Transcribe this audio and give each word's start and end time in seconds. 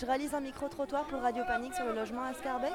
Je 0.00 0.06
réalise 0.06 0.32
un 0.34 0.40
micro-trottoir 0.40 1.04
pour 1.06 1.20
Radio 1.20 1.44
Panique 1.44 1.74
sur 1.74 1.84
le 1.84 1.94
logement 1.94 2.22
à 2.22 2.32
Scarbeck? 2.32 2.72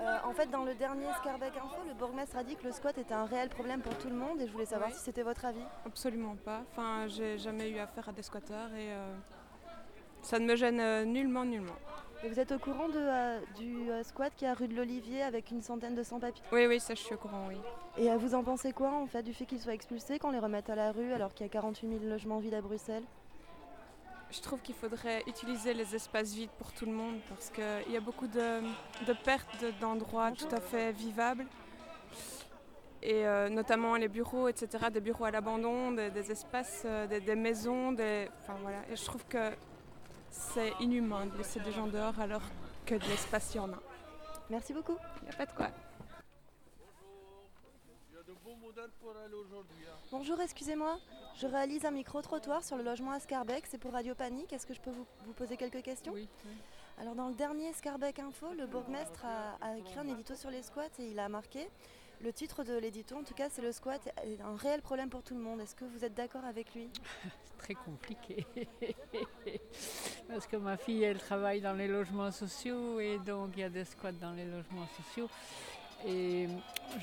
Euh, 0.00 0.16
en 0.24 0.32
fait, 0.32 0.50
dans 0.50 0.64
le 0.64 0.74
dernier 0.74 1.06
Scarbeck 1.20 1.52
Info, 1.56 1.76
le 1.86 1.94
bourgmestre 1.94 2.36
a 2.36 2.42
dit 2.42 2.56
que 2.56 2.64
le 2.64 2.72
squat 2.72 2.98
était 2.98 3.14
un 3.14 3.26
réel 3.26 3.48
problème 3.48 3.80
pour 3.80 3.96
tout 3.98 4.08
le 4.08 4.16
monde 4.16 4.40
et 4.40 4.46
je 4.48 4.52
voulais 4.52 4.66
savoir 4.66 4.88
Oui. 4.88 4.96
si 4.96 5.04
c'était 5.04 5.22
votre 5.22 5.44
avis. 5.44 5.62
Absolument 5.86 6.34
pas. 6.44 6.62
Enfin, 6.72 7.06
j'ai 7.06 7.38
jamais 7.38 7.70
eu 7.70 7.78
affaire 7.78 8.08
à 8.08 8.12
des 8.12 8.22
squatteurs 8.22 8.74
et 8.74 8.92
euh, 8.92 9.14
ça 10.22 10.40
ne 10.40 10.46
me 10.46 10.56
gêne 10.56 10.80
euh, 10.80 11.04
nullement, 11.04 11.44
nullement. 11.44 11.76
Et 12.24 12.28
vous 12.28 12.40
êtes 12.40 12.50
au 12.50 12.58
courant 12.58 12.88
de, 12.88 12.98
euh, 12.98 13.38
du 13.56 13.90
euh, 13.90 14.02
squat 14.02 14.32
qui 14.34 14.44
est 14.44 14.48
à 14.48 14.54
rue 14.54 14.66
de 14.66 14.74
l'Olivier 14.74 15.22
avec 15.22 15.52
une 15.52 15.60
centaine 15.62 15.94
de 15.94 16.02
sans-papiers? 16.02 16.42
Oui, 16.50 16.66
oui, 16.66 16.80
ça 16.80 16.94
je 16.94 17.00
suis 17.00 17.14
au 17.14 17.18
courant, 17.18 17.46
oui. 17.48 17.56
Et 17.98 18.10
euh, 18.10 18.16
vous 18.16 18.34
en 18.34 18.42
pensez 18.42 18.72
quoi 18.72 18.90
en 18.90 19.06
fait 19.06 19.22
du 19.22 19.32
fait 19.32 19.44
qu'ils 19.46 19.60
soient 19.60 19.74
expulsés, 19.74 20.18
qu'on 20.18 20.30
les 20.30 20.40
remette 20.40 20.68
à 20.70 20.74
la 20.74 20.90
rue 20.90 21.12
alors 21.12 21.34
qu'il 21.34 21.46
y 21.46 21.48
a 21.48 21.52
48 21.52 21.88
000 22.00 22.10
logements 22.10 22.38
vides 22.40 22.54
à 22.54 22.62
Bruxelles? 22.62 23.04
Je 24.34 24.40
trouve 24.40 24.60
qu'il 24.62 24.74
faudrait 24.74 25.22
utiliser 25.28 25.74
les 25.74 25.94
espaces 25.94 26.32
vides 26.32 26.50
pour 26.58 26.72
tout 26.72 26.86
le 26.86 26.92
monde 26.92 27.20
parce 27.28 27.50
qu'il 27.50 27.92
y 27.92 27.96
a 27.96 28.00
beaucoup 28.00 28.26
de, 28.26 28.60
de 29.06 29.12
pertes 29.12 29.62
de- 29.62 29.70
d'endroits 29.80 30.32
tout 30.32 30.48
à 30.50 30.60
fait 30.60 30.90
vivables. 30.92 31.46
Et 33.02 33.26
euh, 33.26 33.48
notamment 33.48 33.94
les 33.96 34.08
bureaux, 34.08 34.48
etc., 34.48 34.86
des 34.92 35.00
bureaux 35.00 35.26
à 35.26 35.30
l'abandon, 35.30 35.92
des, 35.92 36.10
des 36.10 36.32
espaces, 36.32 36.82
euh, 36.84 37.06
des, 37.06 37.20
des 37.20 37.36
maisons, 37.36 37.92
des... 37.92 38.28
Enfin 38.40 38.54
voilà. 38.62 38.78
Et 38.90 38.96
je 38.96 39.04
trouve 39.04 39.24
que 39.26 39.52
c'est 40.30 40.72
inhumain 40.80 41.26
de 41.26 41.36
laisser 41.36 41.60
des 41.60 41.70
gens 41.70 41.86
dehors 41.86 42.18
alors 42.18 42.42
que 42.86 42.94
de 42.96 43.04
l'espace 43.04 43.54
il 43.54 43.58
y 43.58 43.60
en 43.60 43.72
a. 43.72 43.78
Merci 44.50 44.72
beaucoup. 44.72 44.96
Il 45.22 45.28
n'y 45.28 45.34
a 45.34 45.36
pas 45.36 45.46
de 45.46 45.52
quoi. 45.52 45.68
Il 48.26 48.32
y 48.32 48.36
a 48.36 48.38
de 48.38 48.44
bons 48.44 48.56
modèles 48.56 48.90
pour 49.00 49.10
aller 49.16 49.34
aujourd'hui. 49.34 49.84
hein. 49.86 49.96
Bonjour, 50.10 50.40
excusez-moi. 50.40 50.98
Je 51.36 51.46
réalise 51.46 51.84
un 51.84 51.90
micro-trottoir 51.90 52.64
sur 52.64 52.76
le 52.76 52.82
logement 52.82 53.10
à 53.12 53.20
Scarbeck. 53.20 53.66
C'est 53.66 53.78
pour 53.78 53.92
Radio 53.92 54.14
Panique. 54.14 54.52
Est-ce 54.52 54.66
que 54.66 54.72
je 54.74 54.80
peux 54.80 54.90
vous, 54.90 55.06
vous 55.26 55.32
poser 55.34 55.56
quelques 55.56 55.82
questions 55.82 56.12
Oui. 56.12 56.28
Alors 56.98 57.14
dans 57.14 57.28
le 57.28 57.34
dernier 57.34 57.72
Scarbeck 57.72 58.20
Info, 58.20 58.46
le 58.56 58.66
bourgmestre 58.66 59.24
a, 59.24 59.56
a 59.60 59.76
écrit 59.76 59.98
un 59.98 60.08
édito 60.08 60.34
sur 60.34 60.50
les 60.50 60.62
squats 60.62 60.88
et 60.98 61.10
il 61.10 61.18
a 61.18 61.28
marqué. 61.28 61.68
Le 62.22 62.32
titre 62.32 62.62
de 62.64 62.74
l'édito, 62.78 63.16
en 63.16 63.24
tout 63.24 63.34
cas, 63.34 63.50
c'est 63.50 63.60
le 63.60 63.72
squat 63.72 64.00
est 64.24 64.40
un 64.40 64.56
réel 64.56 64.80
problème 64.80 65.10
pour 65.10 65.22
tout 65.22 65.34
le 65.34 65.40
monde. 65.40 65.60
Est-ce 65.60 65.74
que 65.74 65.84
vous 65.84 66.04
êtes 66.04 66.14
d'accord 66.14 66.44
avec 66.44 66.72
lui? 66.74 66.88
C'est 67.44 67.58
très 67.58 67.74
compliqué. 67.74 68.46
Parce 70.28 70.46
que 70.46 70.56
ma 70.56 70.76
fille, 70.78 71.02
elle 71.02 71.18
travaille 71.18 71.60
dans 71.60 71.74
les 71.74 71.88
logements 71.88 72.30
sociaux 72.30 73.00
et 73.00 73.18
donc 73.18 73.50
il 73.56 73.60
y 73.60 73.64
a 73.64 73.68
des 73.68 73.84
squats 73.84 74.12
dans 74.12 74.32
les 74.32 74.44
logements 74.46 74.86
sociaux. 74.96 75.28
Et 76.06 76.48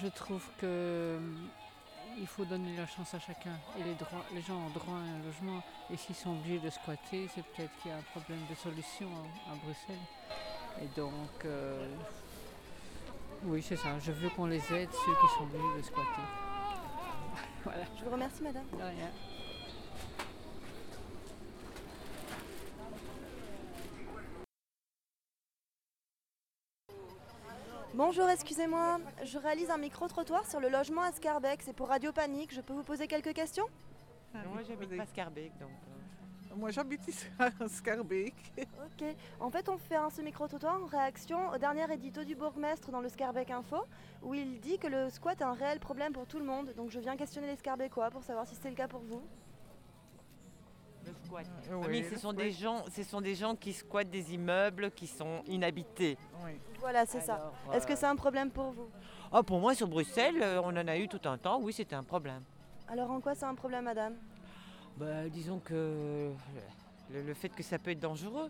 je 0.02 0.07
trouve 0.07 0.44
que 0.59 1.17
il 2.19 2.27
faut 2.27 2.45
donner 2.45 2.75
la 2.75 2.85
chance 2.85 3.13
à 3.13 3.19
chacun. 3.19 3.57
Et 3.80 3.83
les, 3.83 3.95
droits, 3.95 4.25
les 4.33 4.41
gens 4.41 4.55
ont 4.55 4.69
droit 4.69 4.95
à 4.95 4.97
un 4.97 5.23
logement. 5.25 5.61
Et 5.91 5.97
s'ils 5.97 6.16
sont 6.16 6.31
obligés 6.31 6.59
de 6.59 6.69
squatter, 6.69 7.27
c'est 7.33 7.44
peut-être 7.44 7.72
qu'il 7.81 7.91
y 7.91 7.94
a 7.94 7.97
un 7.97 8.19
problème 8.19 8.39
de 8.49 8.55
solution 8.55 9.07
à, 9.47 9.53
à 9.53 9.55
Bruxelles. 9.55 9.95
Et 10.81 10.88
donc, 10.99 11.45
euh, 11.45 11.88
oui, 13.44 13.63
c'est 13.63 13.75
ça. 13.75 13.97
Je 13.99 14.11
veux 14.11 14.29
qu'on 14.29 14.45
les 14.45 14.61
aide, 14.73 14.89
ceux 14.91 15.13
qui 15.13 15.27
sont 15.38 15.44
obligés 15.44 15.77
de 15.77 15.83
squatter. 15.83 16.27
voilà. 17.63 17.85
Je 17.97 18.05
vous 18.05 18.11
remercie, 18.11 18.44
madame. 18.44 18.66
De 18.72 18.83
rien. 18.83 19.09
Bonjour, 28.03 28.27
excusez-moi. 28.31 28.99
Je 29.23 29.38
réalise 29.38 29.69
un 29.69 29.77
micro-trottoir 29.77 30.49
sur 30.49 30.59
le 30.59 30.69
logement 30.69 31.03
à 31.03 31.11
Scarbeck. 31.11 31.61
C'est 31.61 31.71
pour 31.75 31.88
Radio 31.89 32.11
Panique. 32.11 32.52
Je 32.52 32.59
peux 32.59 32.73
vous 32.73 32.81
poser 32.81 33.05
quelques 33.05 33.31
questions 33.31 33.67
Moi, 34.33 34.63
j'habite 34.67 34.97
pas 34.97 35.05
Scarbeck, 35.05 35.52
donc. 35.59 35.69
euh, 35.69 36.55
Moi 36.55 36.72
j'habite 36.72 37.07
ici 37.07 37.27
à 37.38 37.52
Scarbeck. 37.67 38.33
Ok. 38.57 39.06
En 39.39 39.51
fait, 39.51 39.69
on 39.69 39.78
fait 39.78 39.97
un 39.97 40.09
ce 40.09 40.23
micro-trottoir 40.23 40.81
en 40.81 40.88
réaction 40.88 41.51
au 41.51 41.59
dernier 41.59 41.94
édito 41.94 42.23
du 42.23 42.34
bourgmestre 42.34 42.89
dans 42.89 43.01
le 43.01 43.07
Scarbeck 43.09 43.51
Info, 43.51 43.85
où 44.23 44.33
il 44.33 44.59
dit 44.59 44.79
que 44.79 44.88
le 44.88 45.12
squat 45.12 45.39
est 45.39 45.44
un 45.44 45.53
réel 45.53 45.79
problème 45.79 46.12
pour 46.12 46.25
tout 46.25 46.39
le 46.39 46.45
monde. 46.45 46.73
Donc 46.75 46.89
je 46.89 47.00
viens 47.00 47.16
questionner 47.16 47.45
les 47.50 47.56
Scarbeckois 47.57 48.09
pour 48.09 48.23
savoir 48.23 48.47
si 48.47 48.56
c'est 48.56 48.69
le 48.72 48.75
cas 48.75 48.88
pour 48.88 49.01
vous. 49.01 49.22
Euh, 51.40 51.44
Ah, 51.72 51.88
oui, 51.88 52.02
mais 52.02 52.09
ce 52.09 52.18
sont, 52.18 52.34
des 52.34 52.52
gens, 52.52 52.84
ce 52.94 53.03
sont 53.03 53.22
des 53.22 53.36
gens 53.36 53.56
qui 53.56 53.74
squattent 53.74 54.09
des 54.09 54.34
immeubles 54.34 54.92
qui 54.92 55.08
sont 55.08 55.42
inhabités. 55.47 56.18
Oui. 56.46 56.52
Voilà, 56.80 57.06
c'est 57.06 57.22
ça. 57.22 57.52
Est-ce 57.74 57.86
que 57.88 57.94
euh, 57.94 57.96
c'est 57.96 58.06
un 58.06 58.16
problème 58.16 58.50
pour 58.52 58.72
vous? 58.72 58.90
Oh, 59.31 59.44
Pour 59.44 59.59
moi, 59.59 59.74
sur 59.75 59.88
Bruxelles, 59.88 60.42
euh, 60.42 60.62
on 60.64 60.69
en 60.75 60.88
a 60.88 60.97
eu 60.97 61.08
tout 61.08 61.22
un 61.25 61.38
temps. 61.38 61.59
Oui, 61.62 61.74
c'était 61.74 61.96
un 61.96 62.03
problème. 62.03 62.44
Alors 62.88 63.12
en 63.12 63.22
quoi 63.22 63.36
c'est 63.36 63.46
un 63.46 63.56
problème, 63.56 63.86
madame? 63.86 64.16
Bah, 64.97 65.30
disons 65.30 65.59
que 65.59 66.31
le, 67.12 67.22
le 67.22 67.34
fait 67.34 67.50
que 67.50 67.63
ça 67.63 67.80
peut 67.80 67.92
être 67.92 68.00
dangereux. 68.00 68.50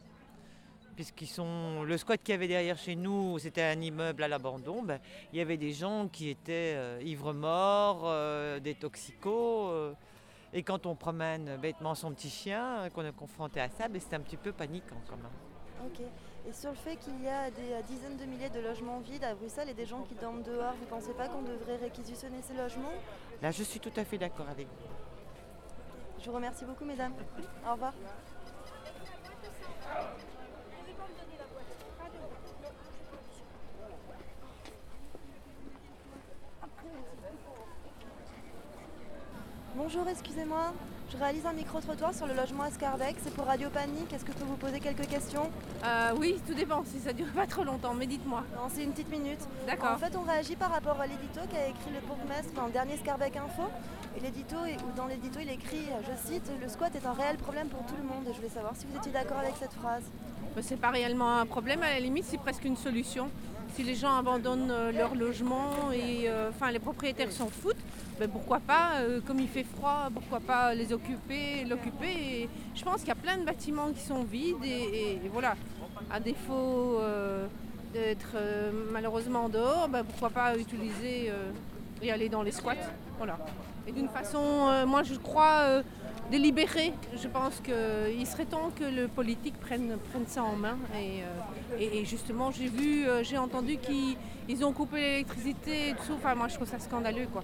Puisqu'ils 0.96 1.28
sont. 1.28 1.84
Le 1.84 1.98
squat 1.98 2.22
qu'il 2.22 2.34
y 2.34 2.36
avait 2.36 2.48
derrière 2.50 2.78
chez 2.78 2.96
nous, 2.96 3.40
c'était 3.40 3.64
un 3.64 3.80
immeuble 3.80 4.24
à 4.24 4.28
l'abandon. 4.28 4.84
ben, 4.84 5.00
il 5.32 5.40
y 5.40 5.42
avait 5.42 5.56
des 5.58 5.72
gens 5.72 6.08
qui 6.10 6.30
étaient 6.30 6.74
euh, 6.76 7.00
ivres 7.04 7.34
morts, 7.34 8.02
euh, 8.06 8.60
des 8.60 8.76
toxicos. 8.76 9.70
euh, 9.72 9.94
et 10.54 10.64
quand 10.64 10.86
on 10.86 10.96
promène 10.96 11.58
bêtement 11.58 11.96
son 11.96 12.12
petit 12.12 12.30
chien, 12.30 12.80
euh, 12.80 12.90
qu'on 12.90 13.06
est 13.06 13.16
confronté 13.16 13.62
à 13.62 13.70
ça, 13.70 13.88
ben, 13.88 14.02
c'est 14.02 14.16
un 14.16 14.20
petit 14.20 14.38
peu 14.38 14.52
paniquant 14.52 15.02
quand 15.08 15.18
même. 15.18 15.86
Ok. 15.86 16.02
Et 16.48 16.54
sur 16.54 16.72
le 16.72 16.76
fait 16.76 16.96
qu'il 16.98 17.22
y 17.24 17.28
a 17.28 17.50
des 17.50 17.72
euh, 17.72 17.82
dizaines 17.88 18.18
de 18.18 18.26
milliers 18.26 18.50
de 18.50 18.60
logements 18.60 19.00
vides 19.00 19.24
à 19.24 19.34
Bruxelles 19.34 19.70
et 19.70 19.74
des 19.74 19.86
gens 19.86 20.02
qui 20.02 20.16
dorment 20.16 20.44
dehors, 20.44 20.74
vous 20.80 20.86
pensez 20.86 21.14
pas 21.14 21.28
qu'on 21.28 21.42
devrait 21.42 21.78
réquisitionner 21.78 22.42
ces 22.42 22.54
logements? 22.54 22.94
Là, 23.42 23.52
je 23.52 23.64
suis 23.64 23.80
tout 23.80 23.94
à 23.96 24.04
fait 24.04 24.18
d'accord 24.18 24.50
avec 24.50 24.68
vous. 24.68 24.88
Je 26.20 26.26
vous 26.30 26.36
remercie 26.36 26.66
beaucoup, 26.66 26.86
mesdames. 26.86 27.14
Au 27.68 27.72
revoir. 27.72 27.94
Bonjour, 39.94 40.08
excusez-moi. 40.08 40.72
Je 41.12 41.18
réalise 41.18 41.46
un 41.46 41.52
micro-trottoir 41.52 42.14
sur 42.14 42.26
le 42.26 42.34
logement 42.34 42.64
à 42.64 42.72
Scarbeck. 42.72 43.18
C'est 43.22 43.34
pour 43.34 43.46
Radio 43.46 43.70
Panique. 43.70 44.14
Est-ce 44.14 44.24
que 44.24 44.32
je 44.32 44.38
peux 44.38 44.46
vous 44.46 44.56
poser 44.56 44.80
quelques 44.80 45.06
questions 45.06 45.50
Euh, 45.84 46.12
oui, 46.18 46.40
tout 46.48 46.54
dépend 46.54 46.86
si 46.86 47.00
ça 47.00 47.12
dure 47.12 47.28
pas 47.36 47.46
trop 47.46 47.66
longtemps, 47.66 47.94
mais 47.94 48.06
dites-moi. 48.06 48.46
Non, 48.56 48.70
c'est 48.74 48.84
une 48.84 48.92
petite 48.92 49.12
minute. 49.12 49.42
D'accord. 49.68 49.92
En 49.92 49.98
fait, 49.98 50.16
on 50.16 50.22
réagit 50.22 50.56
par 50.56 50.72
rapport 50.72 50.98
à 51.02 51.08
l'édito 51.08 51.42
qu'a 51.52 51.68
écrit 51.68 51.92
le 51.94 52.00
bourgmestre 52.08 52.54
dans 52.54 52.68
le 52.68 52.72
dernier 52.72 52.96
Scarbeck 52.96 53.36
Info. 53.36 53.64
Et 54.16 54.22
l'édito, 54.22 54.56
ou 54.56 54.96
dans 54.96 55.08
l'édito, 55.08 55.40
il 55.42 55.50
écrit, 55.50 55.88
je 56.04 56.32
cite, 56.32 56.50
le 56.62 56.70
squat 56.70 56.96
est 56.96 57.06
un 57.06 57.12
réel 57.14 57.36
problème 57.36 57.68
pour 57.68 57.86
tout 57.86 57.96
le 57.98 58.08
monde. 58.08 58.24
Et 58.30 58.32
je 58.32 58.38
voulais 58.38 58.48
savoir 58.48 58.74
si 58.78 58.86
vous 58.90 58.96
étiez 58.98 59.12
d'accord 59.12 59.40
avec 59.40 59.56
cette 59.60 59.74
phrase. 59.74 60.04
Bah, 60.56 60.62
C'est 60.64 60.80
pas 60.80 60.92
réellement 60.92 61.40
un 61.40 61.46
problème, 61.46 61.84
à 61.84 61.90
la 61.90 62.00
limite 62.00 62.24
c'est 62.30 62.38
presque 62.38 62.64
une 62.64 62.78
solution. 62.78 63.30
Si 63.76 63.84
les 63.84 63.96
gens 63.96 64.18
abandonnent 64.18 64.72
euh, 64.72 64.92
leur 64.92 65.16
logement 65.16 65.92
et 65.94 66.28
euh, 66.28 66.50
enfin 66.50 66.72
les 66.72 66.80
propriétaires 66.80 67.32
s'en 67.32 67.48
foutent, 67.48 67.84
ben, 68.20 68.30
pourquoi 68.30 68.60
pas, 68.60 69.00
euh, 69.00 69.22
comme 69.26 69.40
il 69.40 69.48
fait 69.48 69.64
froid, 69.64 70.10
pourquoi 70.14 70.42
pas 70.42 70.74
les 70.76 70.92
occuper, 70.92 71.64
l'occuper. 71.64 72.50
Je 72.76 72.84
pense 72.84 73.00
qu'il 73.00 73.08
y 73.08 73.12
a 73.12 73.16
plein 73.16 73.38
de 73.38 73.46
bâtiments 73.46 73.92
qui 73.92 74.02
sont 74.02 74.24
vides 74.24 74.64
et, 74.66 75.22
voilà, 75.32 75.56
à 76.12 76.20
défaut 76.20 77.00
d'être 77.94 78.36
malheureusement 78.92 79.48
dehors, 79.48 79.88
ben, 79.88 80.04
pourquoi 80.04 80.30
pas 80.30 80.58
utiliser 80.58 81.32
et 82.02 82.12
aller 82.12 82.30
dans 82.30 82.44
les 82.44 82.52
squats. 82.52 82.76
Voilà. 83.18 83.38
Et 83.88 83.92
d'une 83.92 84.10
façon, 84.10 84.86
moi 84.86 85.04
je 85.04 85.16
crois, 85.16 85.82
délibérée. 86.32 86.94
Je 87.22 87.28
pense 87.28 87.56
qu'il 87.60 88.26
serait 88.26 88.46
temps 88.46 88.72
que 88.80 88.86
le 88.86 89.08
politique 89.08 89.58
prenne, 89.60 89.98
prenne 90.12 90.26
ça 90.28 90.44
en 90.44 90.56
main. 90.56 90.78
Et, 90.96 91.22
euh, 91.22 91.78
et- 91.80 92.00
et 92.00 92.06
justement, 92.06 92.50
j'ai 92.52 92.68
vu, 92.70 93.06
euh, 93.06 93.24
j'ai 93.24 93.38
entendu 93.38 93.78
qu'ils 93.78 94.16
ils 94.50 94.66
ont 94.66 94.72
coupé 94.74 94.98
l'électricité 95.02 95.90
et 95.90 95.94
tout. 95.94 96.14
Enfin, 96.16 96.34
moi 96.36 96.48
je 96.48 96.56
trouve 96.56 96.68
ça 96.68 96.80
scandaleux 96.80 97.28
quoi. 97.32 97.44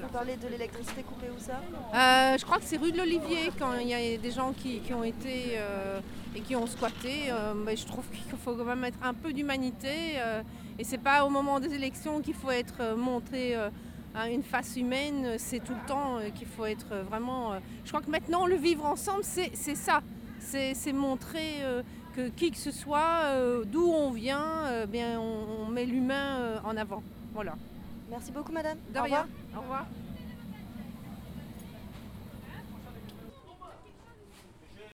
Vous 0.00 0.08
parlez 0.12 0.36
de 0.36 0.46
l'électricité 0.48 1.02
coupée 1.02 1.26
où 1.36 1.40
ça? 1.40 1.56
Euh, 1.60 2.38
je 2.38 2.44
crois 2.44 2.58
que 2.58 2.64
c'est 2.64 2.76
rue 2.76 2.92
de 2.92 2.98
l'Olivier 2.98 3.50
quand 3.58 3.72
il 3.80 3.88
y 3.88 3.94
a 3.94 4.16
des 4.16 4.30
gens 4.30 4.52
qui, 4.52 4.78
qui 4.78 4.94
ont 4.94 5.02
été 5.02 5.34
euh, 5.56 5.98
et 6.36 6.40
qui 6.40 6.54
ont 6.54 6.66
squatté. 6.68 7.32
mais 7.64 7.76
je 7.76 7.84
trouve 7.84 8.04
qu'il 8.10 8.38
faut 8.38 8.54
quand 8.54 8.64
même 8.64 8.78
mettre 8.80 8.98
un 9.02 9.12
peu 9.22 9.32
d'humanité. 9.32 9.94
et 10.78 10.84
c'est 10.84 11.02
pas 11.10 11.24
au 11.26 11.30
moment 11.30 11.58
des 11.58 11.72
élections 11.74 12.20
qu'il 12.20 12.34
faut 12.34 12.50
être 12.52 12.94
montré 12.96 13.42
à 14.14 14.28
une 14.28 14.42
face 14.42 14.76
humaine. 14.76 15.36
C'est 15.38 15.60
tout 15.60 15.74
le 15.74 15.86
temps 15.86 16.18
euh, 16.18 16.30
qu'il 16.30 16.46
faut 16.46 16.66
être 16.66 16.92
euh, 16.92 17.02
vraiment. 17.02 17.52
euh, 17.52 17.58
je 17.84 17.90
crois 17.90 18.02
que 18.02 18.10
maintenant 18.10 18.46
le 18.46 18.56
vivre 18.56 18.84
ensemble, 18.84 19.22
c'est 19.22 19.50
c'est 19.54 19.74
ça. 19.74 20.02
C'est 20.40 20.92
montrer 20.94 21.60
que 22.16 22.28
qui 22.30 22.50
que 22.50 22.56
ce 22.56 22.70
soit, 22.70 23.22
d'où 23.66 23.84
on 23.92 24.10
vient, 24.12 24.86
bien 24.88 25.20
on, 25.20 25.64
on 25.64 25.66
met 25.66 25.84
l'humain 25.84 26.58
en 26.64 26.74
avant. 26.76 27.02
Voilà. 27.34 27.54
Merci 28.08 28.32
beaucoup, 28.32 28.52
madame. 28.52 28.78
De 28.94 28.98
Au 28.98 29.02
revoir. 29.02 29.26
Au 29.54 29.60
revoir. 29.60 29.86